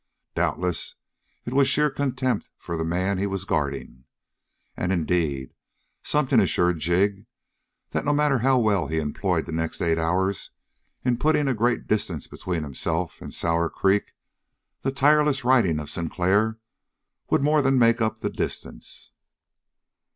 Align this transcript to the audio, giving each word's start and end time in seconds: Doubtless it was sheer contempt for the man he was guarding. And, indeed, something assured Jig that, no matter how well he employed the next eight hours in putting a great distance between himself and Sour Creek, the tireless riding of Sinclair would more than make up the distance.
Doubtless 0.33 0.95
it 1.45 1.53
was 1.53 1.67
sheer 1.67 1.91
contempt 1.91 2.49
for 2.57 2.75
the 2.75 2.83
man 2.83 3.19
he 3.19 3.27
was 3.27 3.45
guarding. 3.45 4.05
And, 4.75 4.91
indeed, 4.91 5.53
something 6.01 6.39
assured 6.39 6.79
Jig 6.79 7.27
that, 7.91 8.03
no 8.03 8.11
matter 8.11 8.39
how 8.39 8.57
well 8.57 8.87
he 8.87 8.97
employed 8.97 9.45
the 9.45 9.51
next 9.51 9.79
eight 9.79 9.99
hours 9.99 10.49
in 11.05 11.19
putting 11.19 11.47
a 11.47 11.53
great 11.53 11.85
distance 11.85 12.25
between 12.27 12.63
himself 12.63 13.21
and 13.21 13.31
Sour 13.31 13.69
Creek, 13.69 14.13
the 14.81 14.91
tireless 14.91 15.43
riding 15.43 15.79
of 15.79 15.87
Sinclair 15.91 16.57
would 17.29 17.43
more 17.43 17.61
than 17.61 17.77
make 17.77 18.01
up 18.01 18.21
the 18.21 18.29
distance. 18.31 19.11